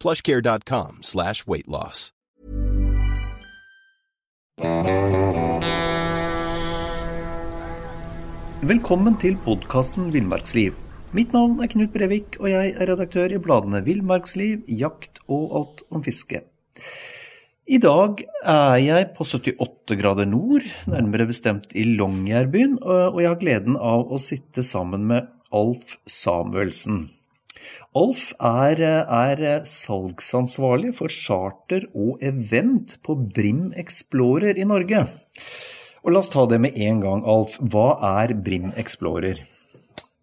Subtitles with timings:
[0.00, 2.10] plushcare.com slash weight loss.
[8.60, 10.74] Velkommen til podkasten Villmarksliv.
[11.16, 15.80] Mitt navn er Knut Brevik, og jeg er redaktør i bladene Villmarksliv, Jakt og Alt
[15.90, 16.42] om fiske.
[17.70, 23.40] I dag er jeg på 78 grader nord, nærmere bestemt i Longyearbyen, og jeg har
[23.40, 27.19] gleden av å sitte sammen med Alf Samuelsen.
[27.90, 35.00] Alf er, er salgsansvarlig for charter og event på Brim Explorer i Norge.
[36.06, 37.56] Og La oss ta det med en gang, Alf.
[37.58, 39.42] Hva er Brim Explorer?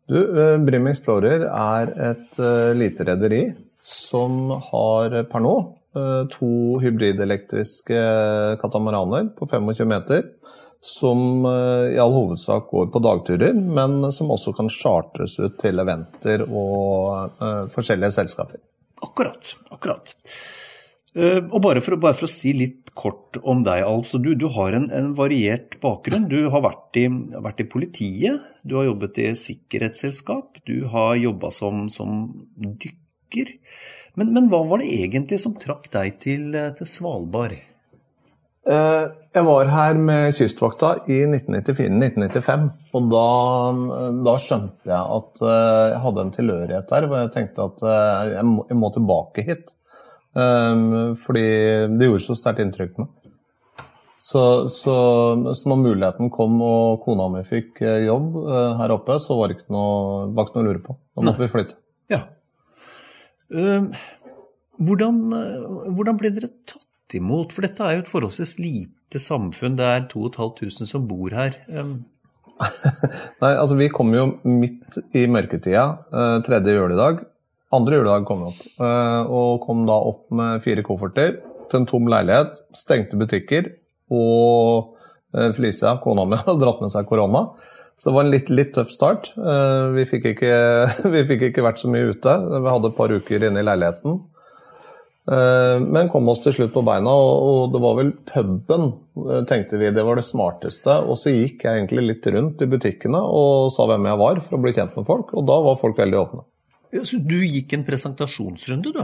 [0.08, 3.44] Du, eh, Brim Explorer er et uh, lite rederi
[3.84, 8.00] som har per nå uh, to hybridelektriske
[8.64, 10.24] katamaraner på 25 meter.
[10.84, 15.82] Som uh, i all hovedsak går på dagturer, men som også kan chartres ut til
[15.82, 17.40] eventer og
[17.74, 18.62] forskjellige selskaper.
[19.04, 19.56] Akkurat.
[19.74, 20.14] akkurat.
[21.18, 24.20] Og bare for, bare for, å si litt kort om deg, altså.
[24.22, 26.28] Du, du, har en, en, variert bakgrunn.
[26.32, 27.06] Du har vært i,
[27.46, 32.26] vært i, politiet, du har jobbet i sikkerhetsselskap, du har jobba som, som,
[32.58, 33.54] dykker.
[34.18, 37.58] Men, men, hva var det egentlig som trakk deg til, til Svalbard?
[38.68, 42.66] Jeg var her med Kystvakta i 1994-1995.
[42.98, 43.28] Og da,
[44.26, 47.08] da, skjønte jeg at jeg hadde en tilhørighet der.
[47.08, 47.86] Og Jeg tenkte at
[48.34, 49.72] jeg må, jeg må tilbake hit.
[50.36, 51.46] Fordi
[51.94, 53.14] det gjorde så sterkt inntrykk på meg.
[54.18, 54.94] Så, så,
[55.54, 58.34] så, når muligheten kom og kona mi fikk eh, jobb
[58.80, 60.96] her oppe, så var det ikke noe, var ikke noe å lure på.
[60.98, 61.46] Da måtte Nei.
[61.46, 61.78] vi flytte.
[62.12, 62.24] Ja.
[63.54, 63.88] Uh,
[64.84, 65.22] hvordan,
[65.96, 67.56] hvordan, ble dere tatt imot?
[67.56, 69.78] For dette er jo et forholdsvis lite samfunn.
[69.80, 71.56] Det er 2500 som bor her.
[73.42, 77.22] Nei, altså Vi kom jo midt i mørketida tredje juledag
[77.76, 81.88] andre juledag kom vi opp, eh, og kom da opp med fire kofferter til en
[81.90, 82.62] tom leilighet.
[82.76, 83.74] Stengte butikker,
[84.14, 84.94] og
[85.36, 87.50] eh, Felicia, kona mi, hadde dratt med seg korona.
[87.98, 89.32] Så det var en litt, litt tøff start.
[89.36, 90.56] Eh, vi fikk, ikke,
[91.16, 92.38] vi fikk, ikke, vært så mye ute.
[92.56, 94.22] Vi hadde et par uker inne i leiligheten.
[95.28, 98.86] Men kom oss til slutt på beina, og det var vel puben,
[99.50, 100.94] tenkte vi, det var det smarteste.
[101.04, 104.56] Og så gikk jeg egentlig litt rundt i butikkene og sa hvem jeg var, for
[104.56, 105.36] å bli kjent med folk.
[105.36, 106.46] Og da var folk veldig åpne.
[106.96, 109.04] Ja, så du gikk en presentasjonsrunde, du?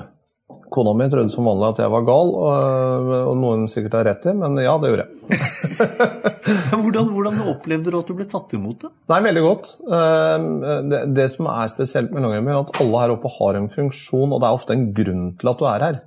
[0.74, 4.34] Kona mi trodde som vanlig at jeg var gal, og noen sikkert har rett i,
[4.38, 5.90] men ja, det gjorde jeg.
[6.84, 8.82] hvordan, hvordan, opplevde du at du ble tatt imot?
[8.82, 8.92] det?
[9.12, 9.70] Nei, Veldig godt.
[9.86, 10.50] Ehm,
[10.90, 14.34] det, det som er spesielt med Longyearbyen, er at alle her oppe har en funksjon,
[14.34, 16.02] og det er ofte en grunn til at du er her.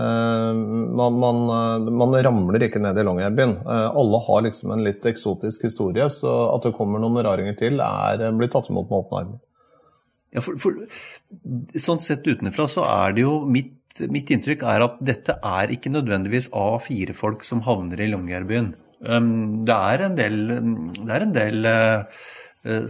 [0.00, 3.56] Ehm, man, man, man ramler ikke ned i Longyearbyen.
[3.60, 7.82] Ehm, alle har liksom en litt eksotisk historie, så at det kommer noen raringer til,
[7.84, 9.40] er, blir tatt imot med åpne armer.
[10.30, 10.76] Ja, for, for,
[11.74, 13.74] sånn sett utenfra så er det jo mitt,
[14.12, 18.70] mitt, inntrykk er at dette er ikke nødvendigvis A4-folk som havner i Longyearbyen.
[19.00, 20.36] Um, det er en del,
[21.08, 21.70] er en del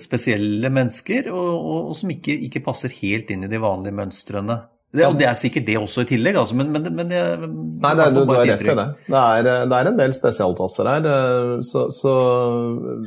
[0.02, 4.58] spesielle mennesker, og, og, og som ikke, ikke, passer helt inn i de vanlige mønstrene.
[4.90, 7.92] Det, og det er sikkert det også i tillegg, altså, men, men, men det, Nei,
[7.94, 8.86] det er, du, du har rett i det.
[9.06, 11.06] Det er, det er, en del spesialtasser her.
[11.06, 12.14] Eh, så, så,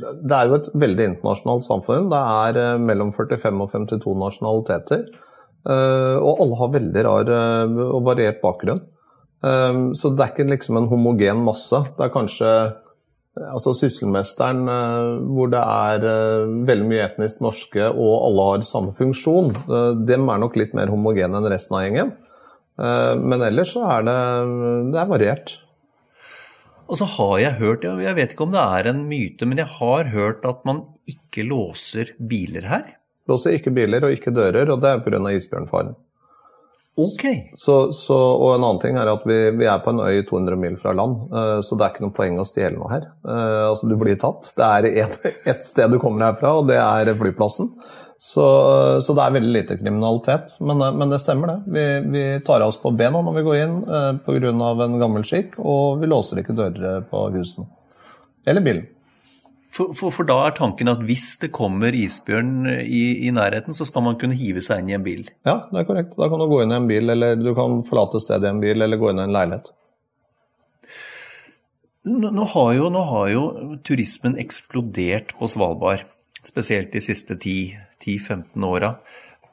[0.00, 2.08] det er jo et veldig internasjonalt samfunn.
[2.12, 5.04] Det er eh, mellom 45 og 52 nasjonaliteter.
[5.68, 7.34] Eh, og alle har veldig rar
[7.84, 8.80] og variert bakgrunn.
[9.44, 11.76] Så det er ikke liksom en homogen masse.
[11.98, 12.52] Det er kanskje
[13.34, 18.94] altså Sysselmesteren, eh, hvor det er eh, veldig mye etnisk norske og alle har samme
[18.94, 22.14] funksjon, eh, dem er nok litt mer homogene enn resten av gjengen.
[22.74, 24.14] Men ellers så er det,
[24.90, 25.52] det er variert.
[26.90, 29.70] Og så har jeg hørt, jeg vet ikke om det er en myte, men jeg
[29.76, 32.88] har hørt at man ikke låser biler her?
[33.30, 35.22] Låser ikke biler og ikke dører, og det er pga.
[35.30, 35.94] isbjørnfaren.
[36.94, 37.24] Ok.
[37.58, 40.58] Så, så, og en annen ting er at vi, vi, er på en øy 200
[40.62, 43.08] mil fra land, uh, så det er ikke noe poeng å stjele noe her.
[43.26, 44.52] Uh, altså Du blir tatt.
[44.54, 45.18] Det er ett
[45.56, 47.72] et sted du kommer herfra, og det er flyplassen.
[48.24, 48.44] Så,
[49.04, 50.54] så det er veldig lite kriminalitet.
[50.62, 51.74] Men, uh, men det stemmer, det.
[51.74, 54.54] Vi, vi, tar av oss på bena når vi går inn uh, pga.
[54.86, 57.66] en gammel skikk, og vi låser ikke dører på husene.
[58.46, 58.86] Eller bilen.
[59.74, 63.86] For, for, for, da er tanken at hvis det kommer isbjørn i, i, nærheten, så
[63.88, 65.24] skal man kunne hive seg inn i en bil?
[65.46, 66.14] Ja, det er korrekt.
[66.14, 68.62] Da kan du gå inn i en bil, eller du kan forlate stedet i en
[68.62, 69.72] bil, eller gå inn i en leilighet.
[72.04, 73.44] Nå, nå, har, jo, nå har, jo,
[73.88, 76.04] turismen eksplodert på Svalbard,
[76.46, 78.94] spesielt de siste 10-15 åra.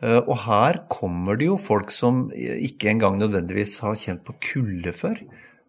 [0.03, 4.93] Eh, og her kommer det jo folk som ikke engang nødvendigvis har kjent på kulde
[4.93, 5.17] før.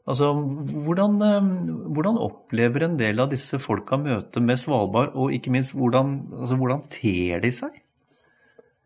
[0.02, 1.52] Altså, hvordan, eh,
[1.94, 6.58] hvordan, opplever en del av disse folka møtet med Svalbard, og ikke minst hvordan, altså,
[6.58, 7.76] hvordan ter de seg?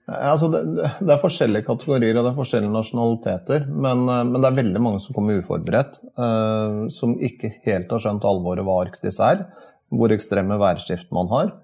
[0.07, 0.61] Altså, det,
[1.01, 3.65] det, er forskjellige kategorier og det er forskjellige nasjonaliteter.
[3.73, 8.05] Men, eh, men det er veldig mange som kommer uforberedt, uh, som ikke helt har
[8.05, 9.47] skjønt alvoret hva Arktis er.
[9.89, 11.55] Hvor ekstreme værskift man har.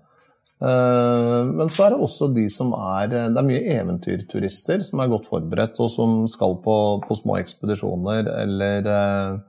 [0.63, 5.11] Uh, men så er det også de som er Det er mye eventyrturister som er
[5.11, 9.41] godt forberedt, og som skal på, på små ekspedisjoner eller uh,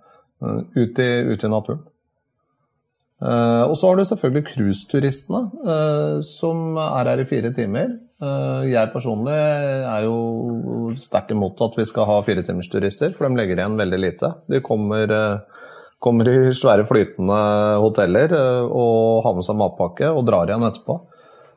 [0.74, 1.83] ut, i, ut, i, naturen.
[3.21, 5.44] Uh, og så har du selvfølgelig cruiseturistene,
[6.25, 7.94] som er her i fire timer.
[8.68, 13.77] jeg personlig er jo sterkt imot at vi skal ha firetimersturister, for de legger igjen
[13.77, 14.33] veldig lite.
[14.50, 15.12] De kommer
[16.03, 17.39] kommer i svære flytende
[17.81, 21.00] hoteller eh, og har med seg matpakke og drar igjen etterpå.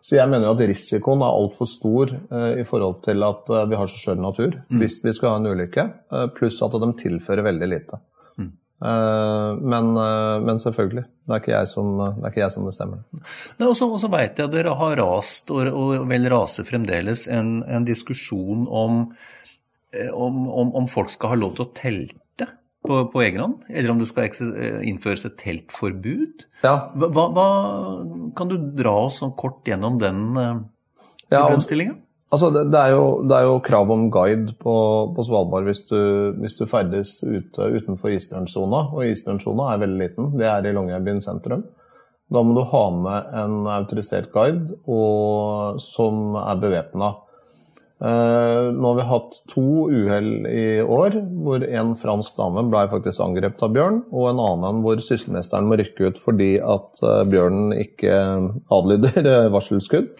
[0.06, 3.64] Så jeg mener jo at risikoen er altfor stor eh, i forhold til at eh,
[3.72, 4.76] vi har så skjør natur mm.
[4.82, 5.88] hvis vi skal ha en ulykke,
[6.36, 7.98] pluss at de tilfører veldig lite.
[8.36, 8.52] Mm.
[9.72, 9.86] Men,
[10.44, 11.06] men, selvfølgelig.
[11.24, 13.22] Det er ikke jeg som, det ikke jeg som bestemmer det.
[13.64, 17.88] Og så veit jeg at dere har rast, og, og vel raser fremdeles, en, en
[17.88, 19.00] diskusjon om,
[20.12, 22.50] om, om, om folk skal ha lov til å telte
[22.86, 23.68] på, på egen hånd?
[23.68, 26.46] Eller om det skal eh, innføres et teltforbud?
[26.64, 26.76] Ja.
[26.96, 27.46] Hva, hva,
[28.38, 30.24] kan du dra oss sånn kort gjennom den
[31.28, 32.00] problemstillinga?
[32.36, 34.74] altså det, det, er jo, det, er jo, krav om guide på,
[35.16, 35.98] på Svalbard hvis du,
[36.40, 38.82] hvis du ferdes ute, utenfor isbjørnsona.
[38.94, 40.32] Og isbjørnsona er veldig liten.
[40.40, 41.66] Det er i Longyearbyen sentrum.
[42.32, 47.12] Da må du ha med en autorisert guide og, som er bevæpna.
[47.96, 51.14] Uh, nå har vi hatt to uhell i år,
[51.46, 55.78] hvor en fransk dame ble faktisk angrepet av bjørn, og en annen hvor sysselmesteren må
[55.80, 58.18] rykke ut fordi at uh, bjørnen ikke
[58.76, 60.10] adlyder uh, varselskudd.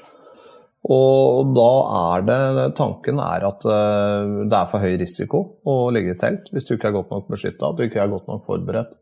[0.86, 6.18] Og da er det Tanken er at det er for høy risiko å ligge i
[6.20, 8.92] telt hvis du ikke er godt nok beskytta, at du ikke er godt nok forberedt.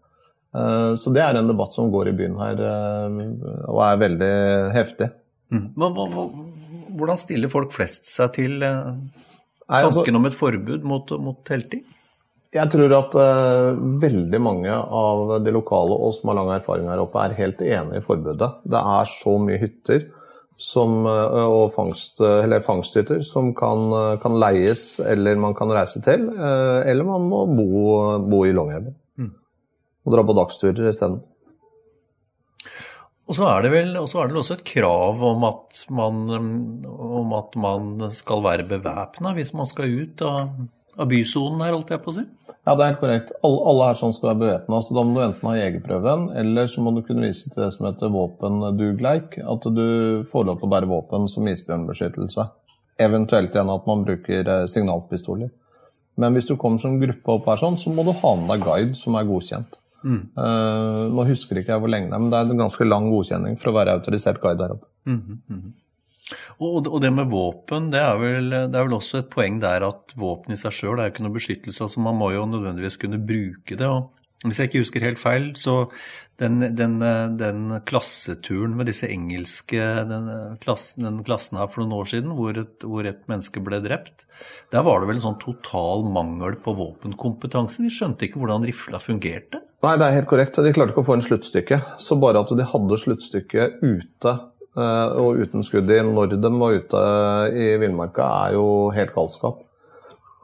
[0.97, 2.65] Så det er en debatt som går i byen her,
[3.69, 4.33] og er veldig
[4.79, 5.11] heftig.
[5.53, 5.67] Mm.
[5.77, 6.25] Hva, hva,
[6.95, 8.95] hvordan stiller folk flest seg til eh,
[9.69, 11.85] altså- tanken om et forbud mot, mot telting?
[12.55, 17.03] Jeg tror at uh, veldig mange av de lokale og som har lang erfaring her
[17.03, 18.51] oppe, er helt enig i forbudet.
[18.63, 20.05] Det er så mye hytter
[20.55, 25.99] som, uh, og fangst, eller fangsthytter som kan, uh, kan, leies eller man kan reise
[26.05, 26.29] til.
[26.31, 27.67] eller man må bo,
[28.23, 29.33] bo i Longyearbyen mm.
[30.07, 31.25] og dra på dagsturer isteden.
[33.25, 36.25] Og så er vel er det også et krav om at man,
[36.85, 40.51] om at man skal være bevæpna hvis man skal ut av,
[40.99, 42.25] av bysonen her, holdt jeg på å si?
[42.65, 43.33] Ja, det er helt korrekt.
[43.45, 44.81] Alle, alle her sånn skal være bevæpna.
[44.85, 47.71] Så da må du enten ha jegerprøven, eller så må du kunne vise til det
[47.77, 49.39] som heter våpendugleik.
[49.41, 49.87] At du
[50.31, 52.47] får lov til å bære våpen som isbjørnbeskyttelse.
[53.05, 55.51] Eventuelt igjen at man bruker eh, signalpistoler.
[56.21, 58.65] Men hvis du kommer som gruppe opp her sånn, så må du ha med deg
[58.65, 59.81] guide som er godkjent.
[60.05, 60.21] Mm.
[60.37, 63.09] Uh, nå husker ikke jeg hvor lenge det er, men det er en ganske lang
[63.13, 64.89] godkjenning for å være autorisert guide der oppe.
[65.09, 65.73] Mm -hmm.
[66.59, 69.89] og, og, det med våpen, det er, vel, det er, vel, også et poeng der
[69.89, 71.83] at våpen i seg sjøl er ikke noe beskyttelse.
[71.85, 73.89] altså Man må jo nødvendigvis kunne bruke det.
[73.89, 74.11] og
[74.45, 75.87] Hvis jeg ikke husker helt feil, så
[76.43, 76.99] den, den,
[77.39, 80.29] den klasseturen med disse engelske den
[80.63, 84.27] klassen, den klassen her for noen år siden, hvor et, hvor et, menneske ble drept,
[84.75, 87.85] der var det vel en sånn total mangel på våpenkompetanse.
[87.87, 89.63] De skjønte ikke hvordan rifla fungerte.
[89.85, 90.59] Nei, det er helt korrekt.
[90.65, 91.81] De klarte ikke å få en sluttstykke.
[92.01, 96.79] Så bare at de hadde sluttstykket ute eh, og uten skudd i når de var
[96.81, 97.05] ute
[97.53, 99.64] i villmarka, er jo helt galskap.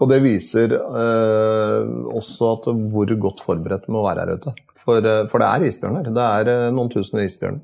[0.00, 4.54] Og det viser eh, også at hvor godt forberedt man må være her ute.
[4.80, 6.08] For, eh, for, det er isbjørner.
[6.16, 7.60] Det er eh, noen tusen isbjørner.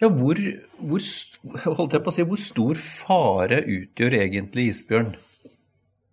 [0.00, 0.38] Ja, hvor,
[0.80, 1.08] hvor,
[1.76, 5.12] holdt jeg på å si, hvor stor fare utgjør egentlig isbjørn?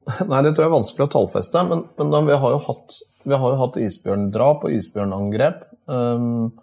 [0.27, 1.63] Nei, Det tror jeg er vanskelig å tallfeste.
[1.69, 5.63] Men, men vi har jo hatt vi har jo hatt isbjørndrap og isbjørnangrep.
[5.91, 6.53] Um,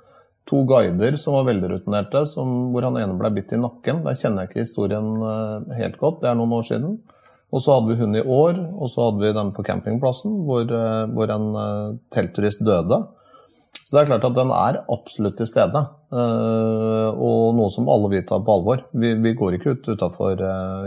[0.49, 4.01] to guider som var velrutinerte, som, hvor han ene ble bitt i nakken.
[4.07, 5.11] Der kjenner jeg ikke historien
[5.77, 6.97] helt godt, det er noen år siden.
[7.55, 10.65] Og så hadde vi hund i år, og så hadde vi den på campingplassen hvor,
[10.67, 12.99] eh, hvor en uh, teltturist døde.
[13.85, 15.83] Så det er klart at den er absolutt til stede,
[16.15, 18.83] uh, og noe som alle vi tar på alvor.
[18.91, 20.43] Vi, vi går ikke ut utafor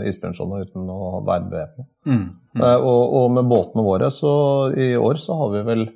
[0.08, 1.86] isbjørnsona uten å være bevæpna.
[2.08, 2.26] Mm,
[2.58, 2.64] mm.
[2.64, 4.32] og, og, med båtene våre, så
[4.76, 5.88] i år så har vi vel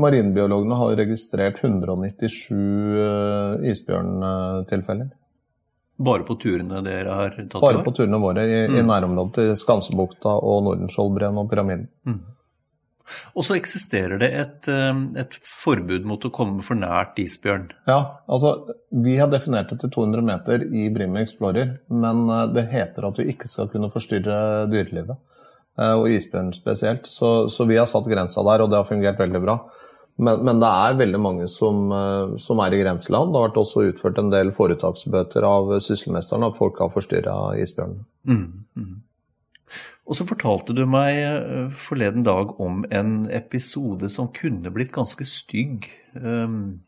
[0.00, 2.52] Marinbiologene har registrert 197
[3.72, 5.08] isbjørntilfeller.
[6.00, 8.76] Bare på turene dere har tatt Bare på turene våre i, mm.
[8.80, 11.88] i nærområdet til Skansebukta og Nordenskjoldbreen og Pyramiden.
[12.08, 12.20] Mm.
[13.34, 17.70] Og så eksisterer det et, eh, et, forbud mot å komme for nært isbjørn.
[17.90, 17.98] Ja,
[18.30, 18.54] altså
[18.90, 23.18] vi har definert det til 200 meter i Brim Explorer, men eh, det heter at
[23.18, 25.18] du ikke skal kunne forstyrre dyrelivet.
[25.80, 27.08] Eh, og isbjørn spesielt.
[27.10, 29.58] Så, så vi har satt grensa der, og det har fungert veldig bra.
[30.20, 31.86] Men, men det er veldig mange som,
[32.42, 33.30] som, er i grenseland.
[33.32, 38.02] Det har vært også utført en del foretaksbøter av sysselmesteren at folk har forstyrra isbjørnen.
[38.28, 38.42] Mm,
[38.76, 38.98] mm.
[40.10, 45.26] Og så fortalte du meg eh, forleden dag om en episode som kunne blitt ganske
[45.28, 45.86] stygg.
[46.18, 46.80] Ehm,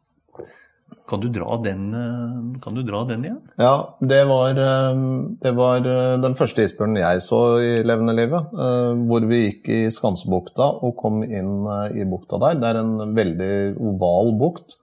[1.13, 3.41] kan du den, eh, kan du dra den igjen?
[3.59, 8.49] Ja, det var, ehm, det var, eh, den første isbjørnen jeg så i levende livet.
[8.53, 12.55] Hvor vi gikk i Skansebukta og kom inn i bukta der.
[12.55, 14.79] Det er en veldig oval bukt.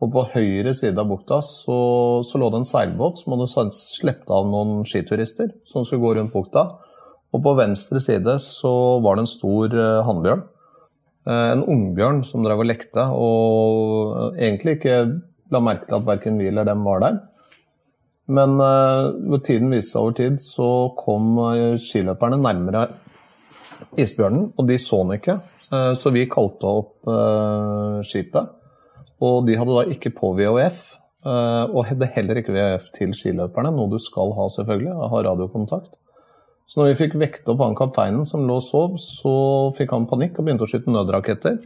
[0.00, 4.30] Og på høyre side av bukta så, så lå det en seilbåt som hadde sluppet
[4.30, 6.78] av noen skiturister som skulle gå rundt bukta.
[7.32, 9.68] Og på venstre side så var det en stor
[10.06, 10.42] hannbjørn.
[11.26, 14.96] En ungbjørn som drev og lekte, og egentlig ikke
[15.52, 17.20] la merke til at verken vi eller dem var der.
[18.32, 20.68] Men uh, tiden viste seg over tid, så
[20.98, 21.36] kom
[21.82, 22.86] skiløperne nærmere
[23.98, 25.38] isbjørnen, og de så den ikke.
[25.96, 27.08] Så vi kalte opp
[28.04, 28.50] skipet,
[29.24, 30.82] og de hadde da ikke på VHF.
[31.24, 35.94] Og hadde heller ikke VHF til skiløperne, noe du skal ha selvfølgelig, ha radiokontakt.
[36.72, 39.34] Så når vi fikk vekte opp han kapteinen som lå og sov, så
[39.76, 41.58] fikk han panikk og begynte å skyte nødraketter.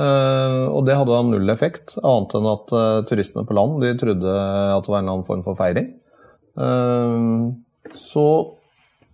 [0.00, 3.90] Uh, og det hadde da null effekt, annet enn at uh, turistene på land de
[4.00, 5.90] trodde at det var en eller annen form for feiring.
[6.56, 7.52] Uh,
[7.98, 8.24] så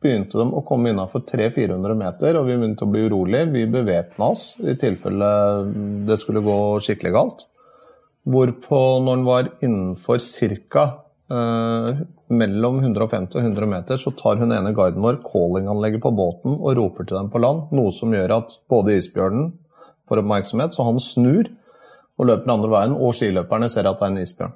[0.05, 3.51] begynte de å komme innafor 300-400 meter, og vi begynte å bli urolige.
[3.57, 5.31] Vi bevæpna oss i tilfelle
[6.07, 7.43] det skulle gå skikkelig galt.
[8.27, 10.23] Hvorpå, når den var innenfor
[10.71, 10.87] ca
[11.27, 16.77] mellom 150 og 100 meter så tar hun ene guiden vår callinganlegget på båten og
[16.79, 19.49] roper til dem på land, noe som gjør at både isbjørnen
[20.09, 21.51] får oppmerksomhet, så han snur
[22.17, 24.55] og løper andre veien, og skiløperne ser at det er en isbjørn.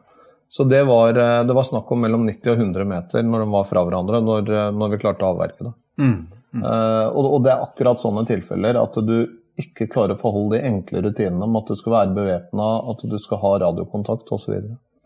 [0.51, 3.51] Så det var, eh, det var snakk om mellom 90 og 100 meter når de
[3.53, 5.73] var fra hverandre, når, eh, når vi klarte å avverke det.
[6.03, 6.17] Mm,
[6.57, 6.65] mm.
[6.65, 9.15] Uh, og, og, det er akkurat sånne tilfeller at du
[9.61, 13.15] ikke klarer å forholde de enkle rutinene om at du skal være bevæpna, at du
[13.23, 14.57] skal ha radiokontakt osv.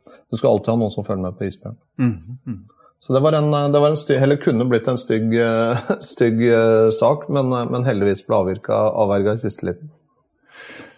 [0.06, 1.76] Du skal alltid ha noen som følger med på isbjørn.
[2.00, 2.14] Mm,
[2.46, 2.60] mm.
[3.04, 5.34] Så det, var en, det var en styg, eller kunne blitt en stygg,
[6.14, 6.40] stygg
[6.96, 9.92] sak, men, men, heldigvis ble avverga i siste liten.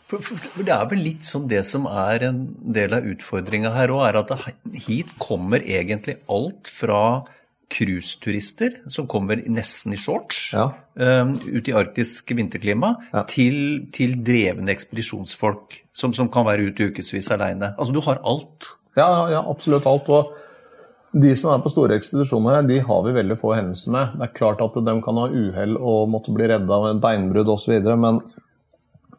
[0.06, 2.44] For, for, for, Det er vel litt sånn det som er en
[2.76, 4.54] del av utfordringa her òg, er at det,
[4.86, 7.24] hit kommer egentlig alt fra
[7.72, 10.68] cruiseturister som kommer nesten i shorts ja.
[10.94, 13.24] um, ut i arktisk vinterklima, ja.
[13.26, 17.72] til, til, drevne ekspedisjonsfolk som, som, kan være ute ukevis aleine.
[17.74, 18.70] Altså, du har alt.
[18.96, 20.06] Ja, ja, absolutt alt.
[20.06, 24.16] Og de som er på store ekspedisjoner, de har vi veldig få hendelser med.
[24.20, 27.50] Det er klart at de kan ha uhell og måtte bli redda av en beinbrudd
[27.56, 28.22] osv., men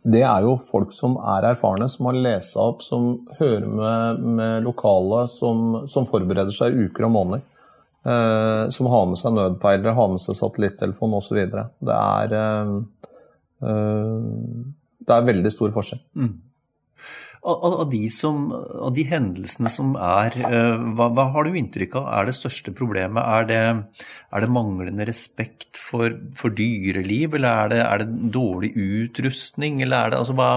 [0.08, 3.10] det er jo folk som er erfarne, som har lesa opp, som
[3.40, 7.46] hører med, med lokale, som, som, forbereder seg uker og måneder.
[8.08, 11.42] Eh, som har med seg nødpeilere, har med seg satellittelefon osv.
[11.52, 12.74] Det, er, eh,
[13.68, 14.28] eh,
[15.08, 16.04] det er veldig stor forskjell.
[16.16, 16.36] Mm
[17.48, 18.02] av, de
[18.98, 23.24] de hendelsene som er, eh, hva, hva, har du inntrykk av er det største problemet?
[23.24, 23.62] Er det,
[24.34, 29.98] er det manglende respekt for, for dyreliv, eller er det, er det, dårlig utrustning, eller
[29.98, 30.52] er det altså hva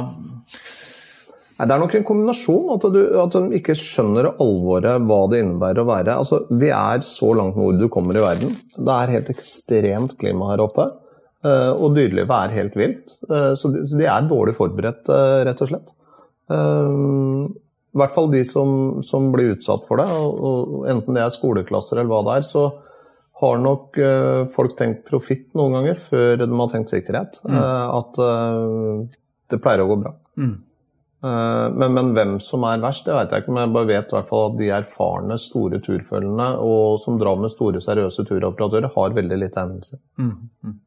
[1.60, 2.72] Det er nok en kombinasjon.
[2.74, 7.06] At, du, at de ikke skjønner alvoret, hva det innebærer å være Altså, Vi er
[7.06, 8.50] så langt nord du kommer i verden.
[8.74, 10.88] Det er helt ekstremt klima her oppe.
[11.44, 13.16] Eh, og dyrelivet er helt vilt.
[13.30, 15.08] Eh, så de er dårlig forberedt,
[15.46, 15.96] rett og slett.
[16.50, 17.46] Uh,
[17.94, 20.06] I hvert fall de som, som, blir utsatt for det.
[20.10, 22.64] Og, og enten det er skoleklasser eller hva det er, så
[23.40, 27.40] har nok uh, folk tenkt profitt noen ganger før de har tenkt sikkerhet.
[27.46, 27.60] Mm.
[27.60, 29.14] Uh, at
[29.50, 30.16] det pleier å gå bra.
[30.40, 30.58] Mm.
[31.20, 33.52] Men, men, hvem som er verst, det vet jeg ikke.
[33.52, 37.36] Men jeg bare vet i hvert fall at de erfarne, store turfølgende og som drar
[37.42, 40.00] med store, seriøse turoperatører, har veldig lite hendelser.
[40.16, 40.78] Mm.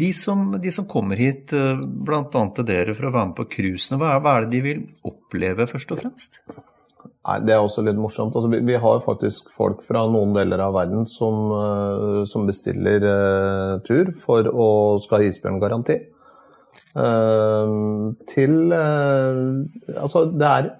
[0.00, 2.22] De som, de som kommer hit, eh, bl.a.
[2.30, 5.66] til dere for å være med på cruisene, hva, hva, er det de vil oppleve
[5.70, 6.42] først og fremst?
[6.50, 8.36] Nei, Det er også litt morsomt.
[8.36, 13.04] Altså, vi, vi, har faktisk folk fra noen deler av verden som, uh, som bestiller
[13.04, 14.68] uh, tur for å
[15.04, 15.98] skal ha isbjørngaranti.
[16.94, 20.70] Uh, til Altså, det er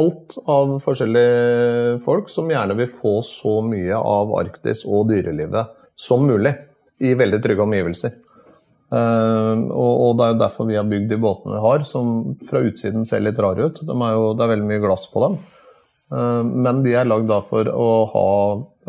[0.00, 6.26] alt av forskjellige folk som gjerne vil få så mye av Arktis og dyrelivet som
[6.26, 6.54] mulig
[7.00, 8.18] i veldig trygge omgivelser.
[8.90, 12.34] Uh, og, og, Det er jo derfor vi har bygd de båtene vi har, som
[12.48, 13.80] fra utsiden ser litt rare ut.
[13.86, 15.38] De er jo, det er veldig mye glass på dem.
[16.10, 18.26] Uh, men de er lagd for å ha,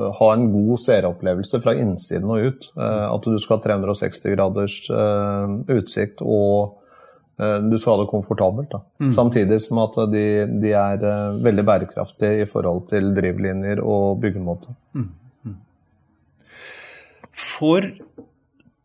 [0.02, 2.70] ha, en god seeropplevelse fra innsiden og ut.
[2.74, 4.84] Uh, at du skal ha 360 graders
[5.72, 6.78] utsikt og
[7.42, 8.74] du skal ha det komfortabelt.
[9.02, 9.14] Mm.
[9.16, 10.26] Samtidig som at de,
[10.62, 11.02] de er
[11.42, 14.76] veldig bærekraftige i forhold til drivlinjer og byggemåte.
[14.94, 15.08] Mm.
[17.42, 17.88] For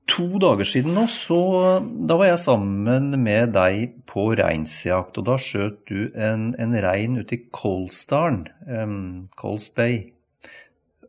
[0.06, 1.38] to dager siden nå, så
[1.82, 5.18] da var jeg sammen med deg på reinsjakt.
[5.20, 10.04] Og da skjøt du en, en rein ute i Colsdalen, um, Coles Bay.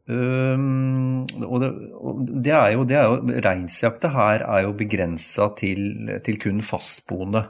[0.08, 6.39] Um, og det, og det, er jo, jo Reinsjakta her er jo begrensa til, til,
[6.39, 7.44] kun fastboende.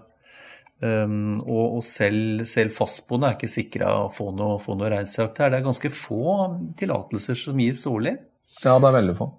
[0.81, 5.41] Um, og, og selv, selv, fastboende er ikke sikra å få noe, få noe reinsjakt
[5.41, 5.53] her.
[5.53, 8.17] Det er ganske få tillatelser som gis årlig.
[8.63, 9.31] Ja, det er veldig få.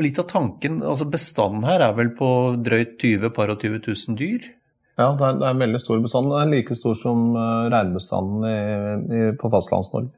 [0.00, 2.26] Og litt av tanken, altså Bestanden her er vel på
[2.64, 4.46] drøyt 20 par og 20 000 dyr?
[4.96, 6.30] Ja, det er, det er en veldig stor bestand.
[6.32, 10.08] Den er like stor som uh, reinbestanden på Fastlands-Norge.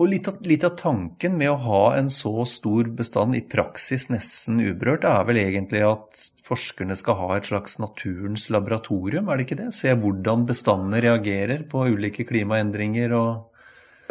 [0.00, 4.08] Og litt av, litt av, tanken med å ha en så stor bestand i praksis
[4.12, 9.50] nesten uberørt, er vel egentlig at forskerne skal ha et slags naturens laboratorium, er det
[9.50, 9.70] ikke det?
[9.76, 13.32] Se hvordan bestandene reagerer på ulike klimaendringer og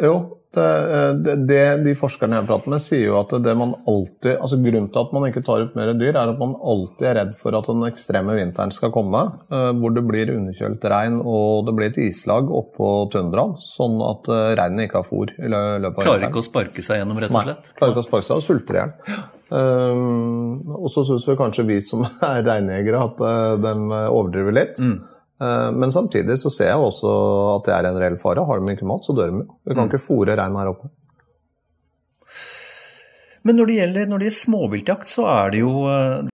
[0.02, 4.32] Jo, Eh, det, det, de forskerne jeg prater med, sier jo at det man alltid,
[4.34, 7.18] altså grunnen til at man ikke tar ut mer dyr, er at man alltid er
[7.20, 9.22] redd for at den ekstreme vinteren skal komme,
[9.52, 14.30] eh, hvor det blir underkjølt regn og det blir et islag oppå tundraen, sånn at
[14.32, 16.10] eh, reinen ikke har fôr i løpet av vinteren.
[16.10, 17.72] Klarer ikke å sparke seg gjennom, rett og slett?
[17.72, 19.24] Nei, klarer ikke å sparke seg og sulter i hjel.
[19.46, 23.22] Um, og så syns vi kanskje vi som er reinjegere at
[23.62, 23.76] de
[24.08, 24.80] overdriver litt.
[24.82, 24.96] Mm.
[25.36, 27.10] Eh, men samtidig så ser jeg også
[27.56, 28.44] at det er en reell fare.
[28.46, 29.48] Har de ikke mat, så dør de jo.
[29.64, 29.90] Du kan mm.
[29.90, 30.92] ikke fòre rein her oppe.
[33.46, 36.32] Men når det gjelder, når det gjelder småviltjakt, så er det jo eh,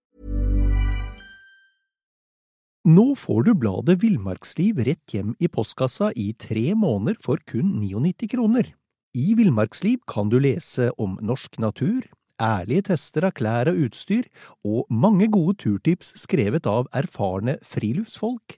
[2.83, 8.27] Nå får du bladet Villmarksliv rett hjem i postkassa i tre måneder for kun 99
[8.33, 8.73] kroner.
[9.15, 12.01] I Villmarksliv kan du lese om norsk natur,
[12.43, 14.27] ærlige tester av klær og utstyr,
[14.67, 18.57] og mange gode turtips skrevet av erfarne friluftsfolk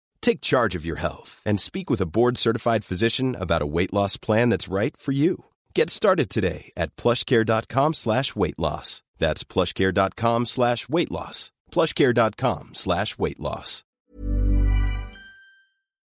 [0.21, 3.93] Take charge of your health and speak with a board certified physician about a weight
[3.93, 5.45] loss plan that's right for you.
[5.75, 9.03] Get started today at plushcare.com slash weight loss.
[9.17, 11.51] That's plushcare.com slash weight loss.
[11.71, 13.83] Plushcare.com slash weight loss.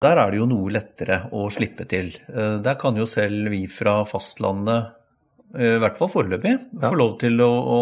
[0.05, 2.11] Der er det jo noe lettere å slippe til.
[2.29, 4.91] Eh, der kan jo selv vi fra fastlandet,
[5.55, 6.91] eh, i hvert fall foreløpig, ja.
[6.91, 7.79] få lov til å, å,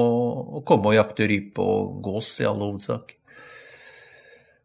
[0.60, 3.16] å komme og jakte rype og gås i all hovedsak.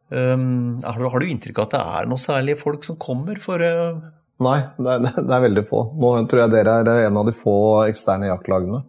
[0.09, 3.41] Um, har, du, har, du, inntrykk av at det er noe særlige folk som kommer
[3.43, 3.97] for uh...
[4.39, 5.81] Nei, det er, det er, veldig få.
[5.97, 7.57] Nå tror jeg dere er en av de få
[7.89, 8.83] eksterne jaktlagene.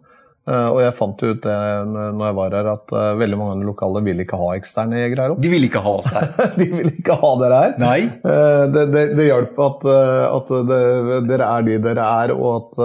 [0.49, 1.55] Uh, og jeg fant ut det
[1.89, 5.01] når jeg var her, at uh, veldig mange av de lokale vil ikke ha eksterne
[5.01, 5.43] jegere her oppe.
[5.43, 6.31] De vil ikke ha oss her?
[6.61, 7.75] de vil ikke ha dere her.
[7.83, 7.99] Nei.
[8.23, 9.85] Uh, det, det, det hjalp at,
[10.29, 10.79] at det,
[11.29, 12.81] dere er de dere er, og at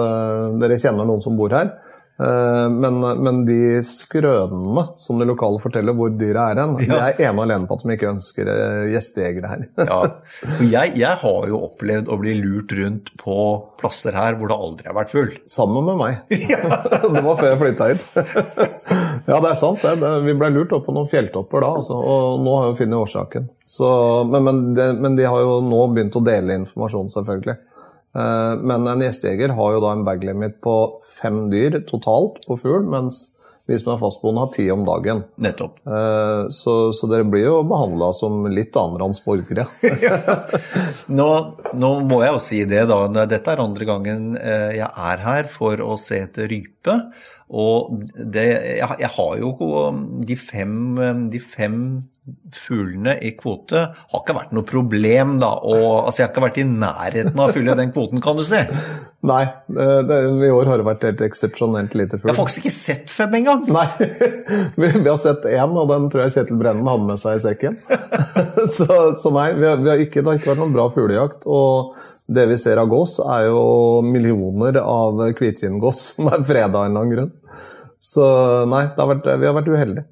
[0.61, 1.71] dere kjenner noen som bor her.
[2.15, 6.87] Eh, men, men, de skrønene som de lokale forteller hvor dyret er hen, ja.
[6.87, 9.65] det er ene og alene på at de ikke ønsker eh, gjestejegere her.
[9.89, 9.97] ja.
[10.63, 13.37] jeg, jeg, har jo opplevd å bli lurt rundt på
[13.81, 15.35] plasser her hvor det aldri har vært fugl.
[15.51, 16.23] Sammen med meg.
[17.17, 18.07] det var før jeg flytta hit.
[18.15, 19.83] ja, det er sant.
[19.83, 19.97] Det.
[19.99, 23.01] Det, vi ble lurt opp på noen fjelltopper da, altså, og nå har vi funnet
[23.03, 23.51] årsaken.
[23.67, 23.87] Så,
[24.31, 27.59] men, men, de, men de har jo nå begynt å dele informasjon, selvfølgelig.
[28.15, 30.75] Eh, men en gjestejeger har jo da en baglimit på
[31.19, 33.25] fem dyr totalt på fugl, mens
[33.65, 35.23] vi som er fastboende har ti om dagen.
[35.41, 35.79] Nettopp.
[35.89, 39.65] Eh, så, så dere blir jo behandla som litt annenrangs borgere.
[41.19, 41.29] nå,
[41.73, 43.25] nå, må jeg jo si det, da.
[43.25, 46.99] Dette er andre gangen eh, jeg er her for å se etter rype.
[47.55, 48.45] Og det,
[48.77, 49.51] jeg, jeg, har jo
[50.25, 50.77] de fem,
[51.33, 51.79] de fem
[52.55, 55.51] fuglene i kvote har ikke vært noe problem, da.
[55.61, 58.45] Og altså, jeg har ikke vært i nærheten av å fylle den kvoten, kan du
[58.47, 58.61] si.
[59.31, 62.31] Nei, det, i år har det vært helt eksepsjonelt lite fugl.
[62.31, 63.67] Jeg har faktisk ikke sett fem engang.
[63.77, 63.85] Nei,
[64.79, 67.45] vi, vi, har sett én, og den tror jeg Kjetil Brennen hadde med seg i
[67.45, 67.77] sekken.
[68.77, 68.89] så,
[69.21, 71.45] så, nei, vi har, vi har ikke, det har ikke vært noen bra fuglejakt.
[71.45, 73.61] Og det vi ser av gås, er jo
[74.05, 77.33] millioner av hvitkinngås som er freda av en eller annen grunn.
[78.01, 78.25] Så
[78.69, 80.09] nei, har vært, vi har vært uheldige.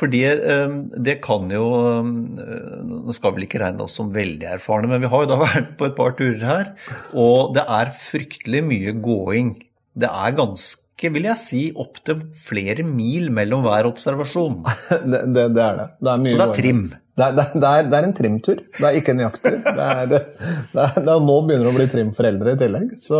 [0.00, 0.74] Fordi eh,
[1.08, 5.12] det kan jo eh, Nå skal vi ikke regne oss som veldig erfarne, men vi
[5.12, 6.74] har jo da vært på et par turer her.
[7.18, 9.56] Og det er fryktelig mye gåing.
[9.98, 14.62] Det er ganske, vil jeg si, opptil flere mil mellom hver observasjon.
[15.12, 15.90] det, det, det, er det.
[15.98, 16.88] det er Så det er trim?
[17.18, 19.56] Det er, det, er, det er, en trimtur, det er ikke en jakttur.
[19.64, 20.20] Det er, det,
[21.02, 22.92] nå begynner det å bli trimforeldre i tillegg.
[23.02, 23.18] Så,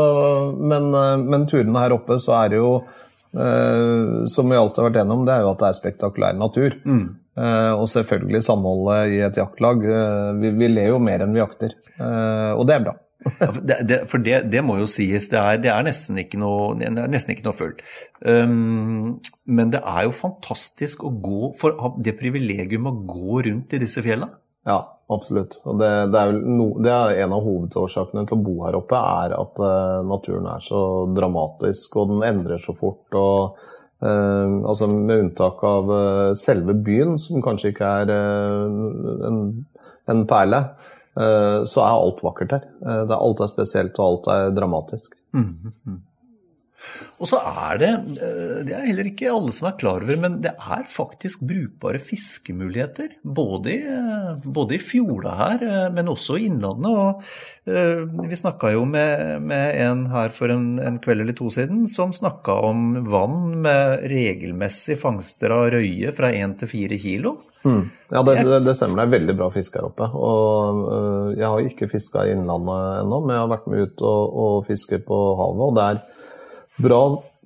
[0.55, 2.71] men, eh, men turene her oppe så er det jo
[3.29, 6.79] som vi alltid har vært gjennom, det er jo at det er spektakulær natur.
[6.89, 7.09] Mm.
[7.39, 9.85] Uh, og selvfølgelig samholdet i et jaktlag.
[9.85, 12.97] Uh, vi, vi, ler jo mer enn vi jakter, og det er bra.
[13.43, 16.39] ja, for, det, for det, det, må jo sies, det er, det er nesten ikke
[16.39, 17.83] noe, nesten ikke noe fullt.
[18.23, 19.19] Um,
[19.51, 24.05] men det er jo fantastisk å gå for det privilegium å gå rundt i disse
[24.07, 24.39] fjellene.
[24.69, 24.81] Ja,
[25.13, 25.59] absolutt.
[25.69, 29.01] Og det, det, er no, det, er en av hovedårsakene til å bo her oppe,
[29.23, 30.83] er at uh, naturen er så
[31.17, 33.07] dramatisk, og den endrer så fort.
[33.17, 33.59] og
[34.05, 39.41] uh, altså Med unntak av uh, selve byen, som kanskje ikke er en,
[40.09, 40.63] en, perle,
[41.19, 42.67] så er alt vakkert her.
[43.11, 45.17] alt er spesielt, og alt er dramatisk.
[45.35, 45.97] Mm -hmm.
[47.19, 47.91] Og så er det,
[48.23, 51.99] eh, det er heller ikke alle som er klar over, men det er faktisk brukbare
[51.99, 53.17] fiskemuligheter.
[53.23, 56.87] Både i, eh, både i fjorda her, eh, men også i innlandet.
[56.89, 57.23] Og
[57.69, 62.15] vi snakka jo med, med, en her for en, en, kveld eller to siden som
[62.17, 67.35] snakka om vann med regelmessig fangster av røye fra 1 til 4 kilo.
[67.67, 67.91] Mm.
[68.09, 69.03] Ja, det, det, det, stemmer.
[69.03, 70.09] Det er veldig bra fisk her oppe.
[70.17, 74.39] Og jeg har ikke fiska i innlandet ennå, men jeg har vært med ut og,
[74.47, 75.67] og fiske på havet.
[75.67, 76.01] og det er
[76.79, 77.01] bra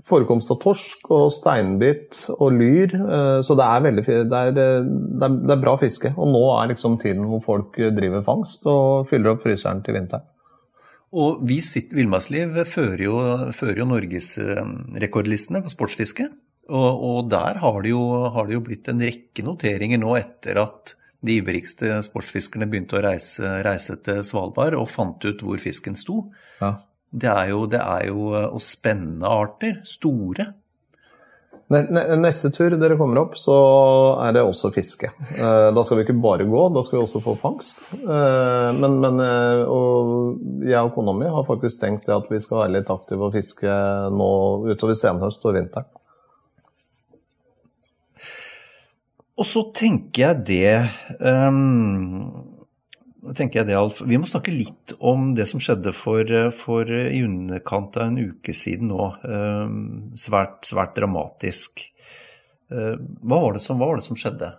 [0.08, 2.94] forekomst av torsk og steinbit og lyr.
[2.96, 6.12] Eh, så det er, veldig, det er, det er, det er bra fiske.
[6.16, 10.28] Og nå er liksom tiden hvor folk driver fangst og fyller opp fryseren til vinteren.
[11.12, 13.18] Og vi sitt Villmarksliv fører jo,
[13.52, 16.30] fører jo norgesrekordlistene på sportsfiske.
[16.72, 20.62] Og, og der har det, jo, har det, jo, blitt en rekke noteringer nå etter
[20.62, 25.94] at de ivrigste sportsfiskerne begynte å reise, reise til Svalbard og fant ut hvor fisken
[25.98, 26.24] sto.
[26.62, 26.78] Ja
[27.12, 29.80] det er jo, det er jo og eh, spennende arter.
[29.84, 30.48] Store.
[31.72, 33.54] Neste tur dere kommer opp, så
[34.26, 35.08] er det også fiske.
[35.36, 37.84] Eh, da skal vi ikke bare gå, da skal vi også få fangst.
[38.00, 39.20] Eh, men, men
[39.68, 43.36] og jeg og kona mi har faktisk tenkt at vi skal være litt aktive og
[43.36, 43.76] fiske
[44.12, 44.30] nå
[44.72, 45.90] utover senhøst og vinteren.
[49.40, 50.72] Og så tenker jeg det
[51.18, 52.51] um
[53.30, 54.00] tenker jeg det, Alf.
[54.02, 56.26] Vi må snakke litt om det som skjedde for,
[56.58, 59.08] for i underkant av en uke siden nå.
[59.22, 59.78] Ehm,
[60.18, 61.84] svært, svært dramatisk.
[62.74, 64.50] Ehm, hva var, som, hva var, det som, skjedde?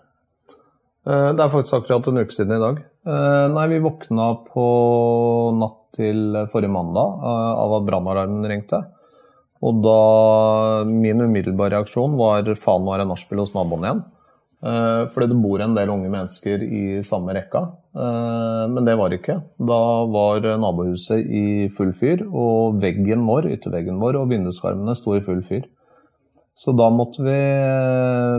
[1.04, 2.82] Eh, det er faktisk akkurat en uke siden i dag.
[3.04, 4.66] Eh, nei, vi våkna på
[5.60, 8.80] natt til forrige mandag eh, av at brannalarmen ringte.
[9.64, 10.00] Og da
[10.88, 14.04] min umiddelbare reaksjon var faen, nå er det nachspiel hos naboen igjen.
[14.64, 17.68] Eh, fordi det bor en del unge mennesker i samme rekka.
[17.94, 19.40] Eh, men det var det ikke.
[19.62, 19.80] Da
[20.10, 25.44] var nabohuset i full fyr, og veggen vår, ytterveggen vår og vinduskarmene sto i full
[25.46, 25.68] fyr.
[26.58, 27.40] Så da måtte vi,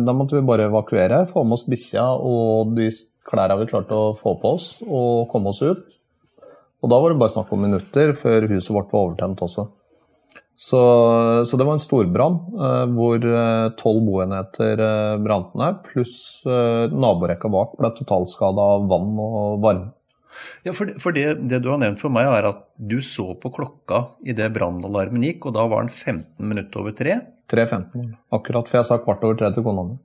[0.07, 2.87] da måtte vi bare evakuere, få med oss bikkja og de
[3.27, 5.83] klærne vi klarte å få på oss, og komme oss ut.
[6.85, 9.67] Og da var det bare snakk om minutter før huset vårt var overtent også.
[10.57, 10.79] Så,
[11.47, 16.95] så, det var en storbrann eh, hvor eh, tolv boenheter eh, brant ned, pluss eh,
[16.95, 19.91] naborekka bak ble totalskada av vann og varme.
[20.67, 23.51] Ja, For, for det, det, du har nevnt for meg, er at du så på
[23.55, 27.19] klokka idet brannalarmen gikk, og da var den 15 minutter over tre?
[27.51, 28.71] 3.15, akkurat.
[28.71, 29.99] For jeg sa kvart over tre til kona mi.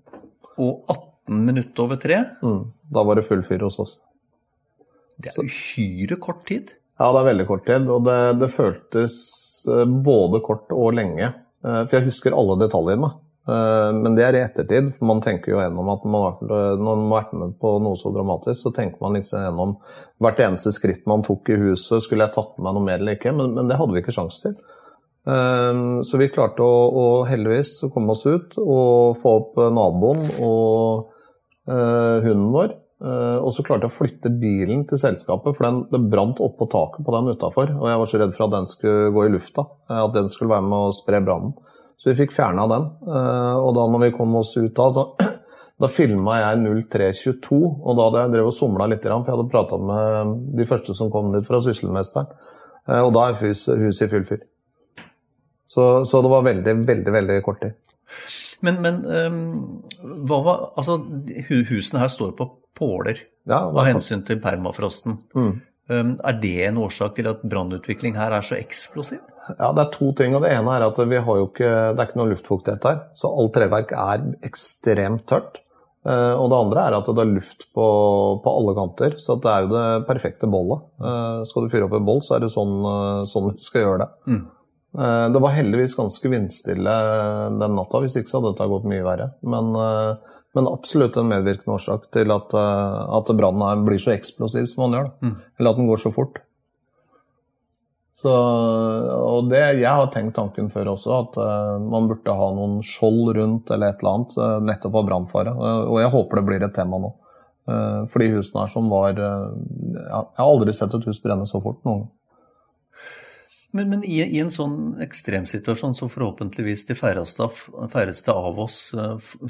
[0.60, 2.24] Og 18 minutter over tre?
[2.44, 2.62] Mm,
[2.94, 3.96] da var det full fyr hos oss.
[5.20, 6.74] Det er uhyre kort tid?
[7.00, 7.88] Ja, det er veldig kort tid.
[7.92, 9.18] Og det, det føltes
[9.66, 11.34] både kort og lenge.
[11.66, 13.12] Eh, for jeg husker alle detaljene.
[13.50, 14.94] Eh, men det er i ettertid.
[14.96, 18.00] for Man tenker jo gjennom at man har, når man har vært med på noe
[18.00, 19.78] så dramatisk, så tenker man liksom gjennom
[20.24, 22.04] hvert eneste skritt man tok i huset.
[22.04, 23.36] Skulle jeg tatt med meg noe mer eller ikke?
[23.36, 24.60] Men, men det hadde vi ikke sjanse til.
[25.30, 31.12] Så vi klarte å, å heldigvis komme oss ut og få opp naboen og
[31.68, 32.72] hunden vår.
[33.00, 36.68] Uh, og så klarte jeg å flytte bilen til selskapet, for den, det brant oppå
[36.72, 37.72] taket på den utafor.
[37.80, 40.32] Og jeg var så redd for at den skulle gå i lufta, uh, at den
[40.34, 41.56] skulle være med å spre brannen.
[42.00, 42.90] Så vi fikk fjerna den.
[43.08, 45.30] Uh, og da når vi kom oss ut av, så
[45.80, 46.58] Da filma jeg
[46.92, 50.66] 0322, og da hadde jeg drevet og somla litt, for jeg hadde prata med de
[50.68, 52.28] første som kom dit fra sysselmesteren.
[52.90, 54.44] Eh, og da er huset hus i full fyr.
[55.70, 57.96] Så, så, det var veldig, veldig, veldig kort tid.
[58.66, 59.42] Men, men um,
[60.28, 60.98] hva var Altså,
[61.50, 65.18] husene her står på påler ja, av hensyn til permafrosten.
[65.36, 65.54] Mm.
[65.90, 69.24] Um, er det en årsak til at brannutvikling her er så eksplosiv?
[69.58, 70.36] Ja, Det er to ting.
[70.36, 73.02] og Det ene er at vi har jo ikke, det er ikke noe luftfuktighet her.
[73.18, 75.64] Så alt treverk er ekstremt tørt.
[76.06, 77.88] Uh, og det andre er at det er luft på,
[78.44, 79.18] på alle kanter.
[79.20, 80.86] Så det er jo det perfekte bollet.
[81.02, 83.84] Uh, skal du fyre opp et boll, så er det sånn, uh, sånn du skal
[83.84, 84.10] gjøre det.
[84.30, 84.46] Mm.
[84.90, 86.94] Det var heldigvis ganske vindstille
[87.60, 89.28] den natta, hvis ikke så hadde dette gått mye verre.
[89.46, 89.68] Men,
[90.58, 95.12] men absolutt en medvirkende årsak til at, at brannen blir så eksplosiv som man gjør.
[95.22, 95.36] Mm.
[95.60, 96.42] Eller at den går så fort.
[98.20, 98.32] Så,
[99.16, 103.32] og det, jeg har tenkt tanken før også, at uh, man burde ha noen skjold
[103.38, 105.54] rundt eller et eller annet, uh, nettopp av brannfare.
[105.56, 107.14] Uh, og jeg håper det blir et tema nå.
[107.70, 111.80] Uh, fordi husene her som var Jeg har aldri sett et hus brenne så fort
[111.88, 112.10] noen gang.
[113.72, 117.46] Men, men i, i, en sånn ekstremsituasjon som forhåpentligvis de færreste,
[117.94, 118.80] færreste av oss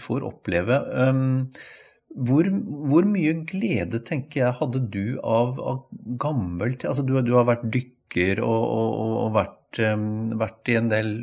[0.04, 1.46] får oppleve, um,
[2.10, 2.50] hvor,
[2.90, 5.84] hvor, mye glede tenker jeg hadde du av, av
[6.20, 10.92] gammelt altså du, du har vært dykker og, og, og vært, um, vært, i en
[10.92, 11.14] del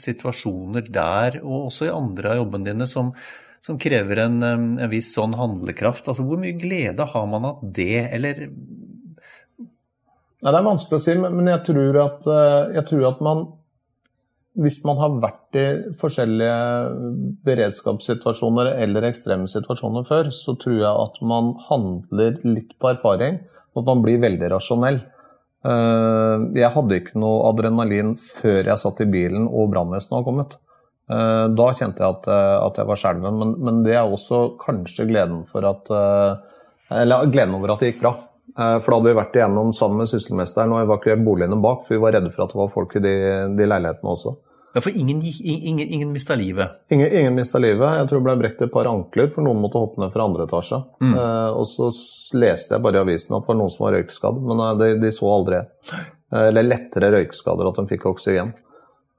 [0.00, 3.14] situasjoner der, og også i andre av jobbene dine, som,
[3.64, 6.10] som krever en, en, viss sånn handlekraft.
[6.10, 8.48] Altså, hvor mye glede har man av det, eller
[10.44, 13.46] Nei, Det er vanskelig å si, men jeg tror at, eh, jeg tror at man
[14.54, 15.64] hvis man har vært i
[15.98, 16.58] forskjellige
[17.46, 23.40] beredskapssituasjoner eller ekstreme situasjoner før, så tror jeg at man handler litt på erfaring,
[23.74, 25.00] og at man blir veldig rasjonell.
[25.64, 30.54] Eh, jeg hadde ikke noe adrenalin før jeg satt i bilen og brannvesenet var kommet.
[31.10, 35.90] Eh, da kjente jeg at, jeg var skjelven, men, det er også kanskje gleden, at,
[37.26, 38.14] gleden over at det gikk bra.
[38.54, 42.02] For da hadde vi vært igjennom sammen med sysselmesteren og evakuert boligene bak, for vi
[42.04, 43.14] var redde for at det var folk i de,
[43.58, 44.36] de leilighetene også.
[44.74, 46.68] Ja, For ingen, ingen, ingen mista livet?
[46.88, 47.92] Ingen, ingen mista livet.
[47.94, 50.48] Jeg tror det ble brekt et par ankler, for noen måtte hoppe ned fra andre
[50.48, 50.80] etasje.
[50.98, 51.12] Mm.
[51.14, 51.90] Eh, og så
[52.34, 54.88] leste jeg bare i avisen at det var noen som var røykskadd, men eh, de,
[55.04, 58.50] de, så aldri eh, Eller lettere røykskader, at de fikk oksygen.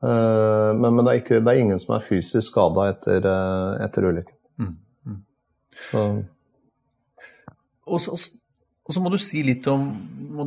[0.03, 3.71] Eh, men, men det, er ikke, det, er ingen som er fysisk skada etter, eh,
[3.87, 4.37] etter ulykken.
[4.59, 4.75] Mm.
[5.07, 5.21] Mm.
[5.87, 6.05] Så.
[7.87, 8.19] Og, så,
[8.85, 9.87] og så må du si litt om,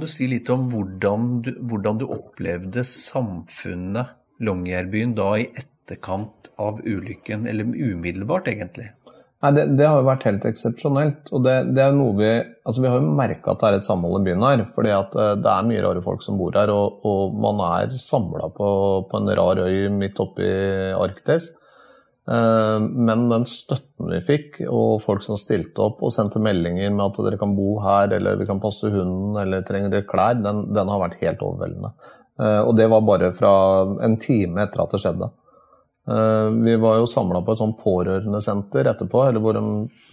[0.07, 4.15] si litt om hvordan, du, hvordan du opplevde samfunnet
[4.47, 8.93] Longyearbyen da i etterkant av ulykken, eller umiddelbart egentlig?
[9.39, 11.29] Nei, det, det, har jo vært helt eksepsjonelt.
[11.31, 12.31] Og det, det, er noe vi
[12.67, 14.65] altså Vi har jo merka at det er et samhold i byen her.
[14.75, 16.73] fordi at eh, det er mye rare folk som bor her.
[16.75, 18.71] Og, og man er samla på,
[19.11, 21.53] på, en rar øy midt oppe i Arktis.
[22.29, 27.07] Eh, men den støtten vi fikk, og folk som stilte opp og sendte meldinger med
[27.07, 30.67] at dere kan bo her, eller vi kan passe hunden, eller trenger dere klær, den,
[30.77, 31.95] den har vært helt overveldende.
[32.39, 33.53] Eh, og det var bare fra
[34.05, 35.31] en time etter at det skjedde.
[36.09, 39.65] Eh, vi var jo samla på et sånn pårørendesenter etterpå, eller hvor de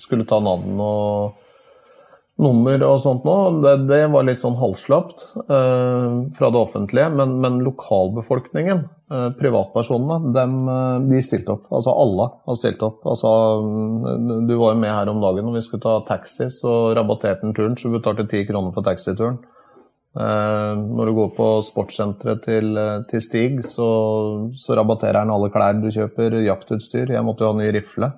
[0.03, 1.41] skulle ta navn og
[2.41, 3.35] nummer og sånt nå.
[3.63, 10.33] Det, det var litt sånn halvslapt eh, fra det offentlige, men, men lokalbefolkningen, eh, privatpersonene,
[10.35, 11.69] dem, eh, de stilte opp.
[11.71, 13.01] Altså alle har stilt opp.
[13.07, 13.31] Altså,
[14.49, 17.55] du var jo med her om dagen når vi skulle ta taxi, så rabatterte han
[17.55, 19.39] turen, så du betalte ti kroner for taxituren.
[20.15, 23.87] Eh, når du går på sportssenteret til, eh, til, Stig, så,
[24.55, 27.11] så, rabatterer han alle klær du kjøper, jaktutstyr.
[27.11, 28.13] Jeg måtte jo ha ny rifle.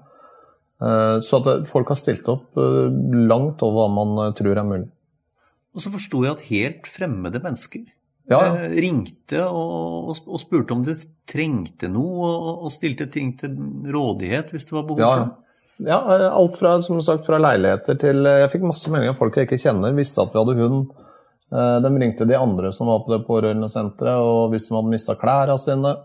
[0.82, 4.90] Eh, så at folk har stilt opp langt over hva man tror er mulig.
[5.78, 7.84] Og så forsto jeg at helt fremmede mennesker
[8.28, 8.70] ja, ja.
[8.74, 10.96] ringte og, og, spurte om de
[11.30, 12.32] trengte noe,
[12.64, 13.54] og, stilte ting til
[13.94, 15.44] rådighet hvis det var behov for det.
[15.86, 16.00] Ja,
[16.34, 19.62] alt fra, som sagt, fra leiligheter til Jeg fikk masse meldinger av folk jeg ikke
[19.62, 20.88] kjenner, visste at vi hadde hund
[21.52, 25.16] Eh, de ringte de andre som var på det pårørendesenteret, og hvis de hadde mista
[25.20, 25.96] klærne sine.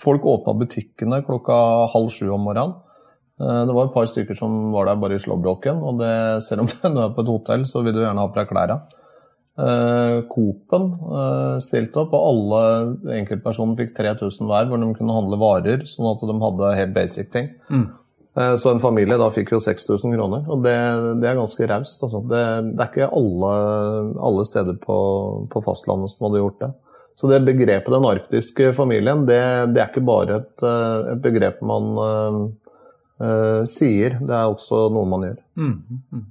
[0.00, 1.56] Folk åpna butikkene klokka
[1.92, 2.76] halv sju om morgenen.
[3.40, 6.14] Eh, det var et par stykker som var der bare i slåbroken, og det,
[6.46, 8.80] selv om du er på et hotell, så vil du gjerne ha på deg klærne.
[9.60, 10.90] Eh, Coop-en
[11.60, 16.28] stilte opp, og alle enkeltpersoner fikk 3000 hver, hvor de kunne handle varer, sånn at
[16.28, 17.50] de hadde helt basic ting.
[17.72, 17.88] Mm.
[18.38, 20.76] Eh, så en familie da fikk jo 6000 kroner, og det,
[21.22, 22.04] det er ganske raust.
[22.06, 22.22] Altså.
[22.30, 23.50] Det, det, er ikke alle,
[24.28, 24.98] alle steder på,
[25.50, 26.70] på, fastlandet som hadde gjort det.
[27.18, 29.42] Så det begrepet den arktiske familien, det,
[29.74, 31.90] det er ikke bare et, eh, et begrep man
[33.22, 35.40] uh, sier, det er også noe man gjør.
[35.60, 35.74] Mm,
[36.12, 36.24] mm.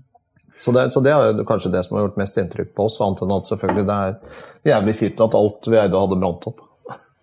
[0.60, 3.22] Så, det, så det, er kanskje det som har gjort mest inntrykk på oss, annet
[3.24, 6.66] enn at selvfølgelig det er jævlig kjipt at alt vi eide hadde brant opp.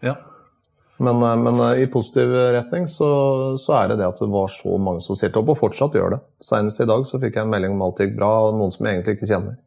[0.04, 0.14] Ja.
[0.96, 3.10] Men, eh, men eh, i positiv retning så,
[3.60, 6.16] så, er det det at det var så mange som stilte opp, og fortsatt gjør
[6.16, 6.22] det.
[6.42, 8.88] Senest i dag så fikk jeg en melding om alt gikk bra, og noen som
[8.88, 9.58] jeg egentlig ikke kjenner.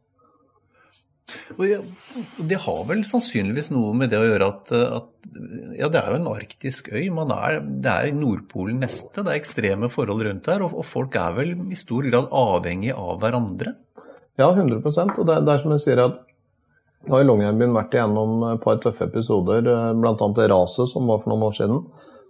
[1.56, 5.28] Det har vel sannsynligvis noe med det å gjøre at, at
[5.78, 7.06] ja, det er jo en arktisk øy.
[7.10, 10.64] Er, det er Nordpolen neste, det er ekstreme forhold rundt her.
[10.66, 13.76] Og, og, folk er vel i stor grad avhengig av hverandre?
[14.40, 16.20] Ja, 100 Og det, det er som jeg sier at
[17.08, 20.14] nå har Longyearbyen vært igjennom et par tøffe episoder, eh, bl.a.
[20.36, 21.78] det raset som var for noen år siden.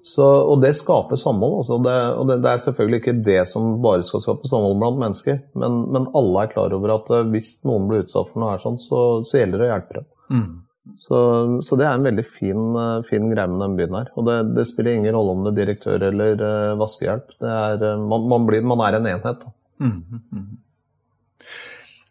[0.07, 1.59] Så, og det skaper samhold.
[1.61, 1.77] Også.
[1.85, 5.43] det, og det, det, er selvfølgelig ikke det som bare skal skape samhold blant mennesker,
[5.61, 8.63] men, men alle er klar over at eh, hvis noen blir utsatt for noe her
[8.63, 10.09] sånn, så, så gjelder det å hjelpe dem.
[10.31, 10.51] Mm.
[10.97, 11.19] Så,
[11.67, 14.11] så, det er en veldig fin, eh, fin greie med den byen her.
[14.17, 17.37] Og det, det, spiller ingen rolle om det er direktør eller uh, vaskehjelp.
[17.45, 19.47] Er, man, man, blir, man, er en enhet.
[19.81, 21.47] Mm, mm, mm.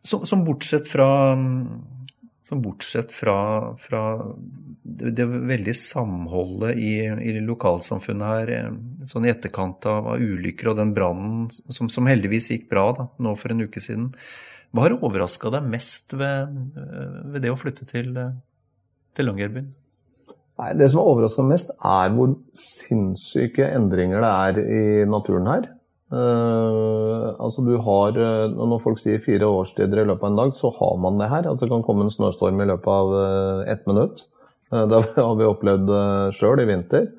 [0.06, 1.10] Som, som bortsett fra
[2.50, 3.38] som bortsett fra,
[3.78, 4.02] fra
[4.82, 10.72] det, det, veldig samholdet i, i, lokalsamfunnet her, eh, sånn i etterkant av, av ulykker
[10.72, 14.10] og den brannen som, som, heldigvis gikk bra da, nå for en uke siden,
[14.74, 18.18] hva har overraska deg mest ved, ved, det å flytte til,
[19.18, 19.70] til Longyearbyen?
[20.76, 25.70] Det som har overraska mest, er hvor sinnssyke endringer det er i naturen her.
[26.10, 30.54] Uh, altså du har, uh, Når folk sier fire årstider i løpet av en dag,
[30.58, 31.50] så har man det her.
[31.52, 34.26] At det kan komme en snøstorm i løpet av uh, ett minutt.
[34.70, 37.12] det har vi opplevd uh, sjøl i vinter.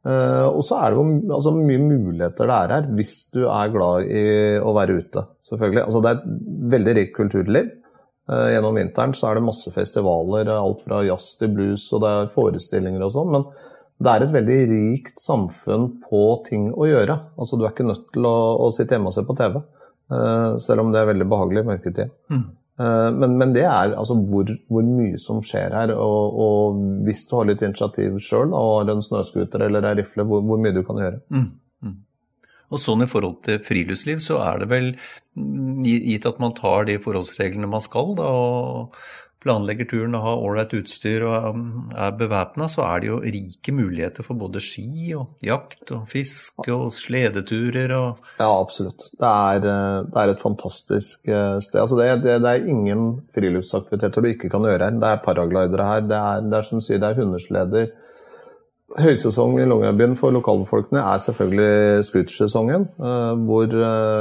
[0.00, 4.06] og så er det jo altså, mye muligheter det er her, hvis du er glad
[4.08, 4.22] i
[4.56, 5.26] å være ute.
[5.44, 5.82] selvfølgelig.
[5.84, 7.68] Altså, det er et veldig rikt kulturliv.
[8.30, 12.32] gjennom vinteren så er det masse festivaler, alt fra jazz til blues, og det er
[12.32, 13.34] forestillinger og sånn.
[13.34, 13.44] men
[14.00, 17.18] det er et veldig rikt samfunn på ting å gjøre.
[17.36, 19.60] Altså, du er ikke nødt til å, å sitte hjemme og se på TV,
[20.14, 22.14] uh, selv om det er veldig behagelig i mørketid.
[22.32, 22.46] Mm.
[22.80, 25.92] Uh, men, men, det er altså hvor, hvor, mye som skjer her.
[26.00, 30.24] Og, og hvis du har litt initiativ sjøl og har en snøscooter eller ei rifle,
[30.24, 31.20] hvor, hvor, mye du kan gjøre.
[31.36, 31.50] Mm.
[31.84, 31.98] Mm.
[32.72, 34.94] Og sånn i forhold til friluftsliv, så er det vel
[35.36, 38.96] mm, gitt at man tar de forholdsreglene man skal, da, og,
[39.40, 41.60] planlegger turen og har ålreit utstyr og
[41.96, 46.68] er bevæpna, så er det jo rike muligheter for både ski og jakt og fiske
[46.74, 49.08] og sledeturer og Ja, absolutt.
[49.16, 51.80] Det er, eh, det er et fantastisk eh, sted.
[51.80, 55.00] Altså det, det, det, er ingen friluftsaktiviteter du ikke kan gjøre her.
[55.00, 57.90] Det er paraglidere her, det er, det er som du sier, det er hundesleder.
[59.00, 63.72] Høysesong i Longyearbyen for lokalbefolkningen er selvfølgelig scootersesongen, eh, hvor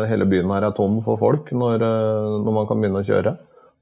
[0.07, 1.83] hele byen her er tom for folk når,
[2.45, 3.37] når man kan begynne å kjøre.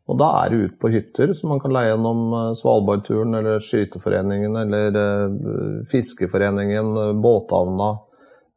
[0.07, 3.63] Og da er det ut på hytter som man kan leie gjennom eh, Svalbardturen eller
[3.63, 7.95] Skyteforeningen eller uh, Fiskeforeningen, uh, båthavna.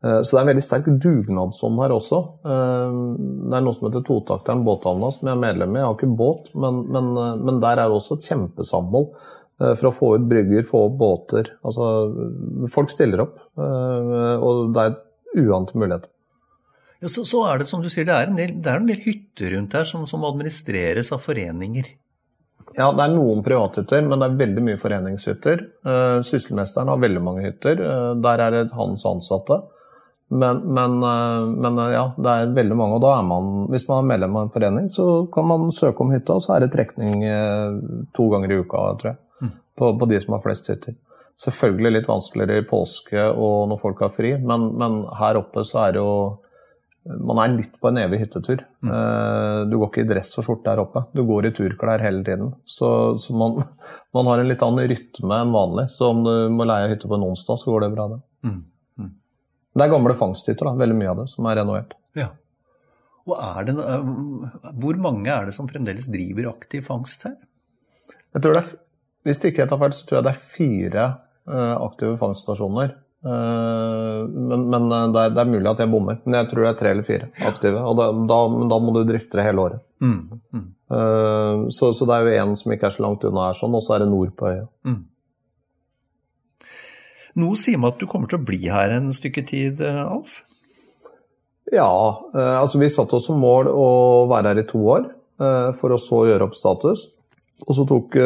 [0.01, 2.19] Så det er en veldig sterk dugnadsånd her også.
[2.41, 5.83] Det er noe som heter Totakteren båthavna, som jeg er medlem i.
[5.83, 7.11] Jeg har ikke båt, men, men,
[7.45, 9.11] men der er det også et kjempesamhold
[9.59, 11.51] for å få ut brygger, få opp båter.
[11.61, 11.91] Altså,
[12.73, 16.09] folk stiller opp, og det er uante muligheter.
[17.01, 18.89] Ja, så, så, er det som du sier, det er en del, det er en
[18.89, 21.89] del hytter rundt her som, som, administreres av foreninger.
[22.77, 25.63] Ja, det er noen privathytter, men det er veldig mye foreningshytter.
[25.87, 27.81] Uh, Sysselmesteren har veldig mange hytter.
[27.81, 29.59] Uh, der er det hans ansatte.
[30.31, 33.01] Men, men, uh, men, ja, det er veldig mange.
[33.01, 36.05] Og da er man, hvis man er medlem av en forening, så kan man søke
[36.05, 37.25] om hytta, og så er det trekning
[38.15, 39.19] to ganger i uka, tror jeg.
[39.41, 39.57] Mm.
[39.81, 41.01] På, på, de som har flest hytter.
[41.41, 45.87] Selvfølgelig litt vanskeligere i påske og når folk har fri, men, men her oppe så
[45.87, 46.15] er det jo
[47.09, 48.61] man er litt på en evig hyttetur.
[48.85, 48.91] Mm.
[48.93, 52.21] Eh, du går ikke i dress og skjorte der oppe, du går i turklær hele
[52.27, 52.53] tiden.
[52.69, 52.91] Så,
[53.23, 53.63] så man,
[54.17, 55.87] man, har en litt annen rytme enn vanlig.
[55.95, 58.21] Så om du må leie hytte på en onsdag, så går det bra, det.
[58.45, 58.61] Mm.
[59.01, 59.15] Mm.
[59.77, 61.97] Det er gamle fangsthytter, da, veldig mye av det, som er renovert.
[62.19, 62.29] Ja.
[63.31, 63.37] Og
[63.67, 64.07] det, eh,
[64.83, 67.37] Hvor mange er det som fremdeles driver aktiv fangst her?
[68.35, 68.79] Jeg tror det er,
[69.25, 71.05] Hvis det ikke er feil, så tror jeg det er fire
[71.45, 72.95] uh, aktive fangststasjoner.
[73.24, 76.18] Eh, men, men eh, det, er, det, er, mulig at jeg bommer.
[76.24, 77.85] Men jeg tror det er tre eller fire aktive.
[77.85, 78.40] Og da, da,
[78.72, 79.87] da må du drifte det hele året.
[80.00, 80.20] Mm,
[80.56, 80.66] mm.
[80.90, 83.76] Uh, så, så, det er jo én som ikke er så langt unna her, sånn,
[83.76, 84.64] og så er det nord på øya.
[84.88, 85.02] Mm.
[87.40, 90.40] Noe sier meg at du kommer til å bli her en stykke tid, Alf?
[91.70, 91.87] Ja,
[92.35, 93.87] altså vi satte oss som mål å
[94.33, 95.04] være her i to år,
[95.78, 97.04] for å så gjøre opp status.
[97.66, 98.16] Og så tok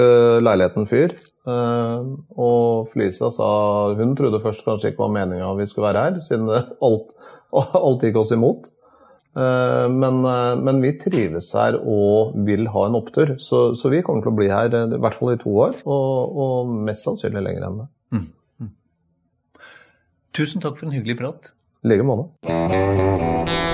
[0.44, 1.16] leiligheten fyr.
[1.44, 3.46] Uh, og Flisa sa
[3.98, 6.48] hun trodde først kanskje ikke var meninga vi skulle være her, siden
[6.86, 7.10] alt,
[7.52, 8.70] alt gikk oss imot.
[9.34, 14.00] Uh, men, uh, men, vi trives her og vil ha en opptur, så, så, vi
[14.06, 17.44] kommer til å bli her i hvert fall i to år, og, og mest sannsynlig
[17.44, 17.88] lenger enn det.
[18.14, 18.24] Mm.
[18.62, 18.72] Mm.
[20.38, 21.52] Tusen takk for en hyggelig prat.
[21.84, 23.73] I like måte.